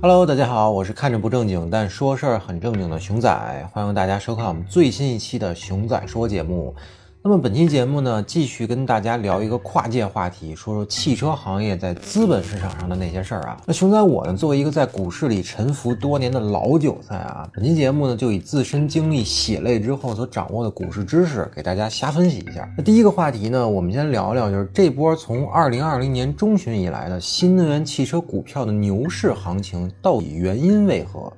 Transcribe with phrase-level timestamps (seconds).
[0.00, 6.72] Hello，大家好，我是看着不正经但说事儿很正经的熊仔，欢迎大家收看我们最新一期的熊仔说节目。
[7.28, 13.60] 那么本期节目呢，继续跟大家聊一个跨界话题，说说汽车行业在资本市场上的那些事儿啊。
[13.66, 22.66] 那熊仔我呢，作为一个在股市里沉浮多年的老韭菜啊，本期节目呢，就以自身经历血泪之后所掌握的股市知识，给大家瞎分析一下。
[22.78, 31.30] 那第一个话题呢，我们先聊聊，就是这波从二零二零年中旬以来的新能源汽车股票的牛市行情，到底原因为何？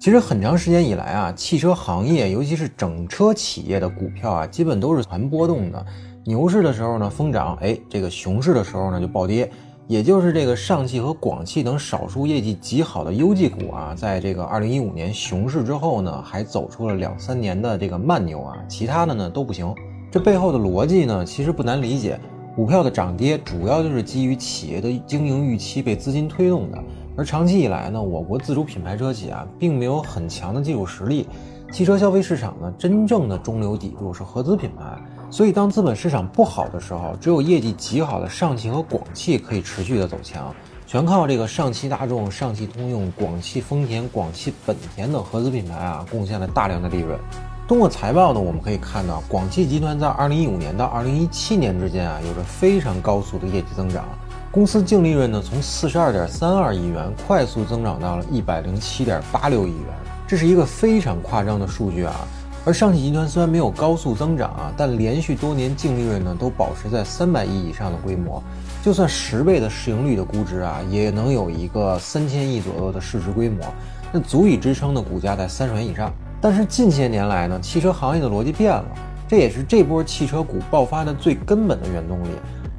[0.00, 5.86] 其实很长时间以来啊，汽车行业，尤其是整车企业的股票啊，基本都是全波动的。
[6.24, 9.50] 牛市的时候呢，疯涨；哎，这个熊市的时候呢，就暴跌。
[9.86, 19.70] 也就是这个上汽和广汽等少数业绩极好的优绩股啊，在这个二零一五年熊市之后呢，还走出了两三年的这个慢牛啊，其他的呢都不行。
[20.10, 22.18] 这背后的逻辑呢，其实不难理解。
[22.56, 26.82] 股票的涨跌主要就是基于企业的经营预期被资金推动的。
[27.20, 31.28] 而长期以来呢，我国自主品牌车企啊，并没有很强的技术实力。
[31.70, 34.84] 汽车消费市场呢，真正的中流砥柱是合资品牌。
[35.30, 40.50] 所以，当资本市场不好的时候，只有业绩极好的上汽和广汽可以持续的走强，
[40.86, 47.20] 全靠这个上汽大众、上汽通用、广汽丰田、广汽本田等合资品牌啊，贡献了大量的利润。
[47.68, 54.06] 通过财报呢，我们可以看到，广汽集团在2015年到2017年之间啊，有着非常高速的业绩增长。
[54.52, 59.86] 公司净利润呢，从四十二点三二亿元快速增长到了一百零七点八六亿元，
[60.26, 62.26] 这是一个非常夸张的数据啊。
[62.64, 68.42] 而上汽集团虽然没有高速增长啊，但连续多年净利润呢都保持在三百亿以上的规模，
[68.82, 73.64] 就算十倍的市盈率的估值啊，也能有一个三千亿左右的市值规模，
[74.10, 76.12] 那足以支撑的股价在三十元以上。
[76.40, 78.84] 但是近些年来呢，汽车行业的逻辑变了，
[79.28, 82.30] 这也是这波汽车股爆发的最根本的原动力。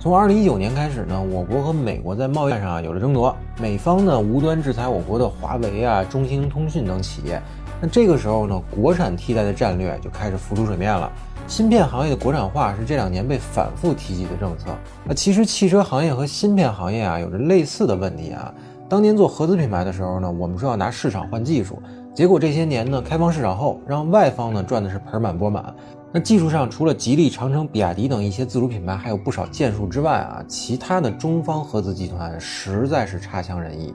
[0.01, 7.39] 从二零一九年开始呢，我国和美国在贸易上啊有了争夺，美方呢无端制裁我国的华为啊、中兴通讯等企业，
[7.79, 11.07] 那这个时候呢，国产替代的战略就开始浮出水面了。
[11.47, 14.69] 芯片行业的国产化是这两年被反复提及的政策。
[15.03, 18.51] 那其实汽车行业和芯片行业啊有着类似的问题啊。
[18.89, 21.79] 当年做合资品牌的时候呢，我们说要拿市场换技术，
[22.15, 25.63] 结果这些年呢开放市场后，让外方呢赚的是盆满钵满。
[26.13, 33.93] 那技术上，除了吉利、长城、比亚迪等一些自主品牌还有不少建树之外啊，其他的中方合资集团实在是差强人意，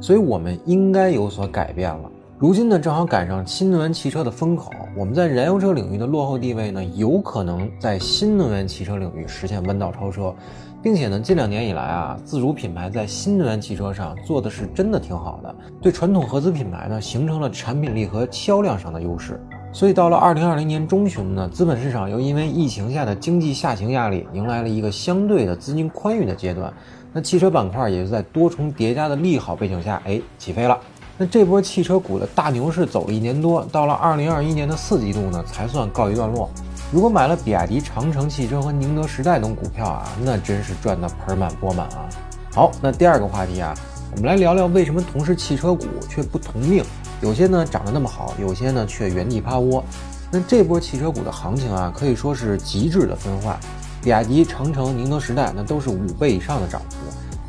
[0.00, 2.10] 所以我们应该有所改变了。
[2.38, 10.34] 如今呢，正好赶上新能源汽车的风口，我们在燃油车领域的落后地位呢，有可能在新能源汽车领域实现弯道超车，
[10.82, 19.38] 并且呢，近两年以来啊，自主品牌在新能源汽车上做的是真的挺好的，对传统合资品牌呢，形成了产品力和销量上的优势。
[19.72, 26.72] 所以到了二零二零年中旬呢，资本市场又因为疫情下的经济下行压力，迎来了一个相对的资金宽裕的阶段。
[27.12, 30.78] 那汽车板块也是在多重叠加的利好背景下，哎，起飞了。
[31.16, 36.50] 那这波汽车股的大牛市走了一年多，到了二零二一年的四季度呢，才算告一段落。
[36.90, 42.08] 如果买了比亚迪、长城汽车和宁德时代等股票啊，那真是赚得盆满钵满啊。
[42.54, 43.74] 好，那第二个话题啊，
[44.12, 46.84] 我们来聊聊为什么同是汽车股却不同命。
[47.22, 49.82] 有些呢涨得那么好，有些呢却原地趴窝。
[50.30, 53.58] 那这波汽车股的行情啊，可以说是极致的分化。
[54.02, 56.96] 比亚迪、长城、宁德时代那都是五倍以上的涨幅，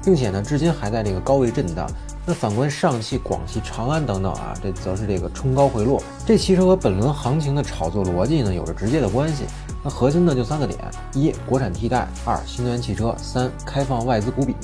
[0.06, 1.86] 并且呢，至今还在这个高位震荡。
[2.26, 6.02] 那反观上汽、广汽、长安等等啊，这则是这个冲高回落。
[6.26, 9.44] 这其实和本轮行情的炒作逻辑呢有着直接的关系。
[9.84, 10.80] 那核心呢就三个点：
[11.14, 14.56] 一、国产替代；二、新能源汽车；三、开放外资股比。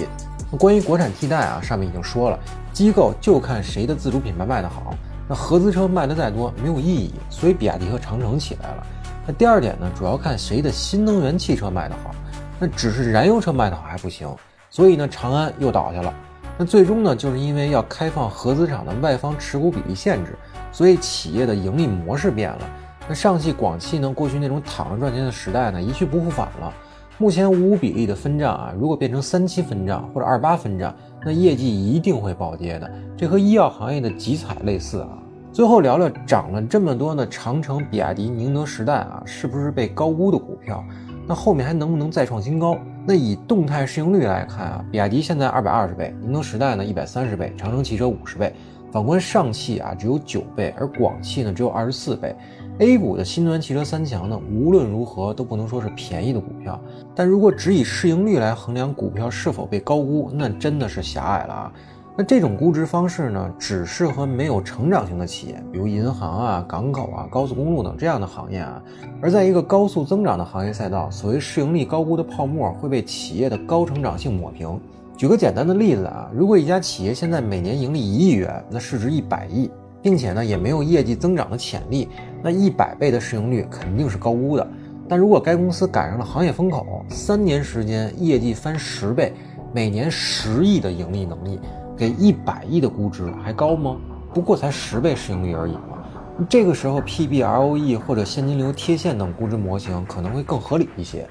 [0.50, 2.40] 那关于国产替代啊，上面已经说了，
[2.72, 4.94] 机构就看谁的自主品牌卖得好。
[5.28, 8.88] 那合资车卖的再多没有意义，所以比亚迪和长城起来了。
[9.28, 12.16] 那第二点呢，主要看谁的新能源汽车卖得好。
[12.58, 14.34] 那只是燃油车卖得好还不行，
[14.70, 16.14] 所以呢，长安又倒下了。
[16.62, 20.38] 那最终呢，就是因为要开放合资厂的外方持股比例限制，
[20.74, 22.70] 所以企业的盈利模式变了。
[23.08, 26.74] 那上汽、广汽呢，过去那种躺着赚钱的时代呢，一去不复返了。
[27.18, 30.94] 目前五五比例的分账啊，如果变成三七分账或者二八分账，
[31.24, 32.92] 那业绩一定会暴跌的。
[33.16, 35.18] 这和医药行业的集采类似啊。
[35.54, 40.84] 最后聊聊涨了这么多的长城、比亚迪、宁德时代啊，是不是被高估的股票？
[41.26, 42.78] 那后面还能不能再创新高？
[43.12, 48.54] 那以动态市盈率来看啊，比亚迪现在二百二十倍，宁德时代呢一百三十倍，长城汽车五十倍。
[48.92, 52.36] 反观上汽啊，只有九倍，而广汽呢只有二十四倍。
[52.78, 56.80] A 股的新能源汽车三强呢，无论如何都不能说是便宜的股票。
[57.16, 61.74] 但如果只以市盈率来衡量股票是否被高估，那真的是狭隘了啊。
[62.20, 68.84] 那这种估值方式呢，只适合没有成长型的企业，比如银行啊、港口啊、高速公路等这样的行业啊。
[69.22, 74.78] 而在一个高速增长的行业赛道，所谓市盈率高估的泡沫会被企业的高成长性抹平。
[75.16, 79.72] 举个简单的例子啊，如果一家企业现在每年盈利一亿元，那市值一百亿，
[80.02, 82.10] 并且呢也没有业绩增长的潜力，
[82.44, 84.68] 那一百倍的市盈率肯定是高估的。
[85.08, 89.32] 但如果该公司赶上了行业风口，三年时间业绩翻十倍，
[89.74, 91.58] 每年十亿的盈利能力，
[92.00, 93.98] 给一百亿的估值还高吗？
[94.34, 96.00] 不过才十倍市盈率而已嘛。
[96.48, 101.28] 这个时候 P/B/ROE 或者现金流贴现等估值模型可能会更合理一些。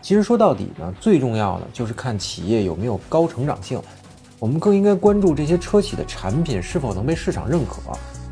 [0.00, 3.80] 其实说到底呢，最重要的就是看企业有没有高成长性。
[4.38, 7.80] 我们更应该关注这些车企的产品是否能被市场认可。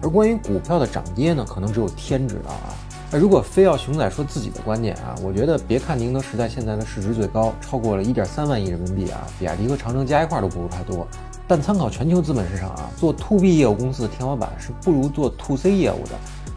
[0.01, 2.71] 而关于股票的涨跌呢，可能只有天知道啊。
[3.13, 11.07] 那如果非要熊仔说自己的观点啊，我觉得别看宁德时代现在的市值最高，超过了一点三万亿人民币啊，比亚迪和长城加一块都不如它多。
[11.51, 16.13] 但参考全球资本市场啊，做 to B 业务公司的天花板是不如做 to C 业务的。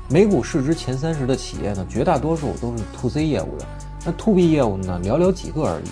[0.07, 3.65] 美股市值前三十的企业呢，绝大多数都是 to C 业务的。
[4.05, 5.85] 那 to B 业务呢，寥寥几个而已。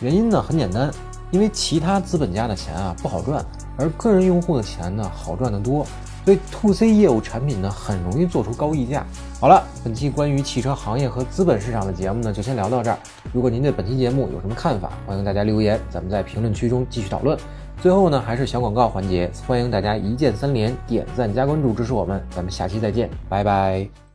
[0.00, 0.90] 原因呢很简单，
[1.30, 3.44] 因为其他资本家的钱啊不好赚，
[3.76, 5.86] 而个人用户的钱呢好赚得多，
[6.24, 9.04] 所以 to C 业务产品呢很容易做出高溢价。
[9.38, 12.98] 好了，本期关于汽车行业和资本市场的节目呢就先聊到这儿。
[13.34, 17.38] 如果您对本期节目有什么看法，欢迎大家留言，咱们在评论区中继续讨论。
[17.82, 22.20] 最后呢还是小广告环节，欢迎大家一键三连，点赞加关注支持我们。
[22.30, 24.05] 咱们下期再见，拜拜。